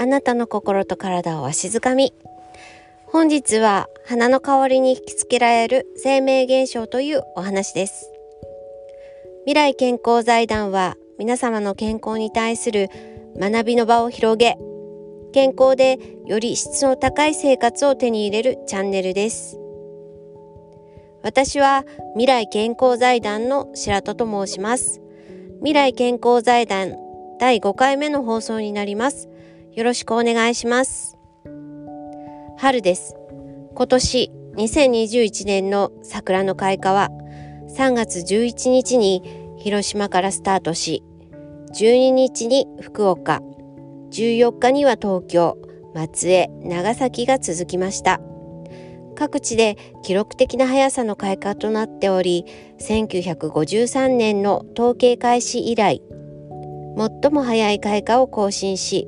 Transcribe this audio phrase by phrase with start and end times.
[0.00, 2.14] あなたの心と体をわしづかみ。
[3.06, 8.08] 本日は花の香りに引きつけられる生命現象というお話です。
[9.44, 12.90] 未来健康財団は皆様の健康に対する
[13.36, 14.56] 学びの場を広げ
[15.32, 19.58] 健康でより質の高い生活を手に入れるチャンネルです。
[21.24, 25.00] 私は未来健康財団の白戸と申します。
[25.58, 26.94] 未来健康財団
[27.40, 29.28] 第5回目の放送になります。
[29.78, 31.16] よろしくお願いします。
[32.56, 33.14] 春です。
[33.76, 37.10] 今年2021年の桜の開花は
[37.76, 39.22] 3月11日に
[39.56, 41.04] 広島からスタートし
[41.76, 43.40] 12日に福岡
[44.10, 45.56] 14日には東京
[45.94, 48.20] 松江長崎が続きました。
[49.14, 52.46] 各地で記録的な速さの開花となっており
[52.80, 56.02] 1953年の統計開始以来
[57.22, 59.06] 最も早い開花を更新し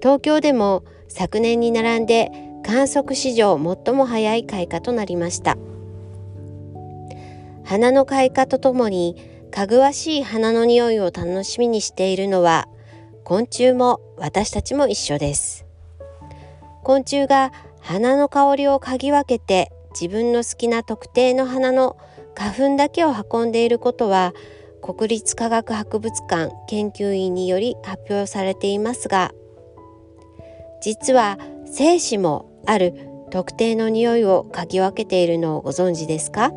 [0.00, 2.30] 東京でも昨年に並んで
[2.64, 5.56] 観測史上最も早い開花となりました。
[7.64, 9.16] 花の開花とともに
[9.50, 12.68] かぐわしい花の匂いを楽しみにしているのは
[13.24, 15.64] 昆虫も私たちも一緒です。
[16.84, 21.96] 昆虫が花の香りを嗅ぎ分けて自分の好きな特定の花の
[22.36, 24.34] 花粉だけを運んでいることは
[24.82, 29.32] 国立科学博物館研究員により発表されていますが
[30.86, 32.94] 実は精子もある
[33.32, 36.52] 特定の匂いを嗅ぎ分けているのをご存知ですか？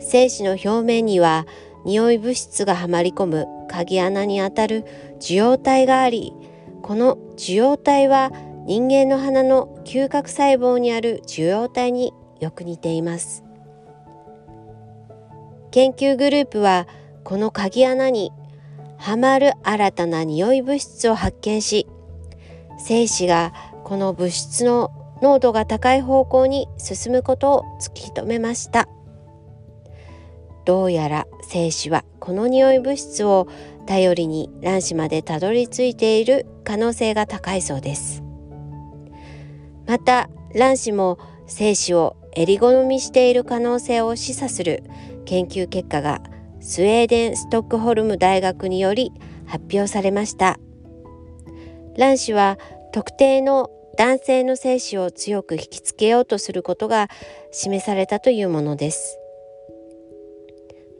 [0.00, 1.44] 精子の表面には
[1.84, 4.86] 匂い物質がはまり込む鍵穴にあたる
[5.16, 6.32] 受容体があり
[6.80, 8.32] この受容体は
[8.64, 13.44] 人間の鼻の嗅覚細胞にある受容体によく似ています。
[15.70, 16.88] 研究グループは
[17.24, 18.32] この鍵穴に
[18.96, 21.86] はまる新たな匂い物質を発見し
[22.78, 23.52] 精子が
[23.84, 24.90] この物質の
[25.22, 28.88] 濃度が高い方向に進むことを突き止めました。
[30.64, 33.46] どうやら精子はこの匂い物質を
[33.86, 38.22] 頼りに卵子までたどり着いている可能性が高いそうです。
[39.86, 44.82] また卵子も精子を襟好みしている可能性を示唆する
[45.24, 46.20] 研究結果が
[46.60, 49.12] スウェーデン・ストックホルム大学により
[49.46, 50.58] 発表されました。
[51.96, 52.58] 卵子は
[52.92, 57.08] 特定の男性の精子を強く引きつけようとすることが
[57.50, 59.18] 示されたというものです。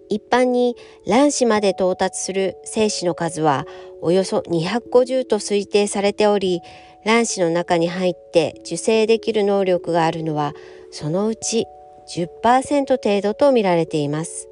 [0.09, 3.67] 一般に卵子まで到達する精子の数は
[4.01, 6.61] およそ250と推定されており
[7.05, 10.55] 卵子の中に入って受精できる能力があるのは
[10.91, 11.67] そのうち
[12.09, 14.49] 10%程度と見られています。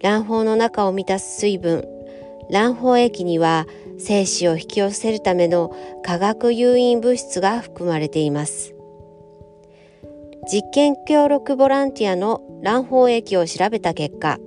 [0.00, 1.84] 卵胞の中を満たす水分
[2.50, 3.66] 卵胞液には
[3.98, 8.74] 精子を引き寄せるための化学誘引物質が含まれています。
[10.50, 14.38] 実験協力ボランティアの卵胞液を調べた結果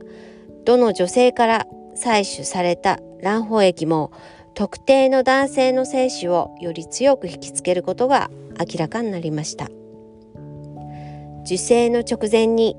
[0.65, 4.11] どの女性から採取された卵胞液も
[4.53, 8.29] 特定の男性の精子をより強く引きつけることが
[8.59, 9.69] 明らかになりました。
[11.43, 12.77] 受精の直前に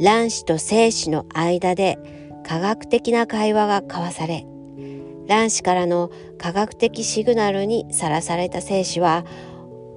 [0.00, 1.98] 卵子と精子の間で
[2.46, 4.46] 科学的な会話が交わされ
[5.26, 9.24] 卵子からの科学的シグナルにさらされた精子は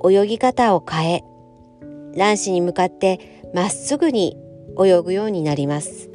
[0.07, 1.23] 泳ぎ方を変え
[2.15, 4.38] 卵子に向かってまっすぐに
[4.79, 6.09] 泳ぐようになります。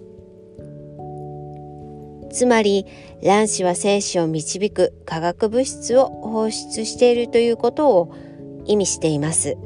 [2.32, 2.86] つまり
[3.22, 8.14] 卵子は精子を導く化学物質を放出しているということを
[8.64, 9.56] 意味しています。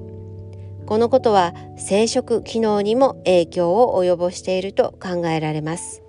[0.86, 6.02] このことは生殖機能にも影響を及ぼしていると考えられます。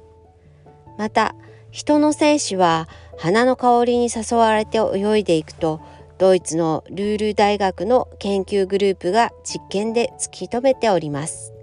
[0.97, 1.35] また
[1.71, 2.87] 人の精子は
[3.17, 5.81] 花の香りに誘われて泳いでいくと
[6.17, 11.53] ドイツのルール大学の研究グループが実験で突き止めております。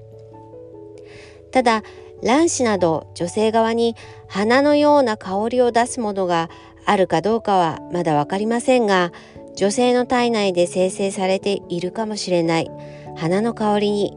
[1.50, 1.82] ただ
[2.22, 3.96] 卵子など女性側に
[4.28, 6.48] 花のような香りを出すものが
[6.86, 9.12] あるかどうかはまだ分かりませんが
[9.56, 12.70] 女性の体内で生成されているかもしれない
[13.16, 14.16] 花の香りに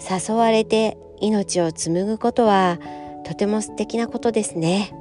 [0.00, 2.78] 誘われて命を紡ぐことは
[3.24, 4.94] とても素敵なことですね。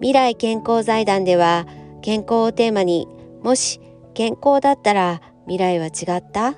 [0.00, 1.66] 未来健康財団では
[2.02, 3.08] 健康をテーマに
[3.42, 3.80] もし
[4.14, 6.54] 健康だったら未来は違った？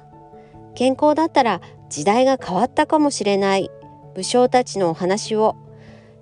[0.75, 3.71] 健康だったら時代が変わったかもしれない。
[4.15, 5.57] 武将たちのお話を。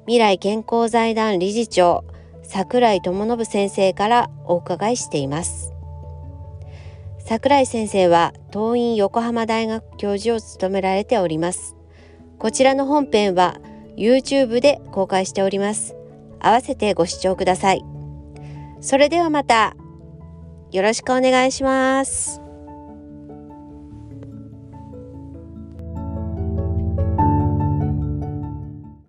[0.07, 2.05] 未来健康財団理事長
[2.43, 5.73] 桜井智信先生からお伺いしています。
[7.19, 11.75] 桜井先生は東院横浜大学教授を務められております。
[12.39, 13.57] こちらの本編は
[13.97, 15.96] YouTube で公開しております。
[16.47, 17.85] 合わせてご視聴ください
[18.81, 19.75] それではまた
[20.71, 22.46] よろしくお願いします。